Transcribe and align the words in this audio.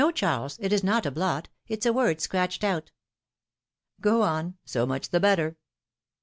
315 0.01 0.19
Charles, 0.19 0.57
it 0.59 0.73
is 0.73 0.83
not 0.83 1.05
a 1.05 1.11
blot; 1.11 1.47
it's 1.67 1.85
a 1.85 1.93
word 1.93 2.19
scratched 2.19 2.63
out." 2.63 2.89
Go 3.99 4.23
on; 4.23 4.55
so 4.65 4.87
much 4.87 5.09
the 5.09 5.19
better." 5.19 5.57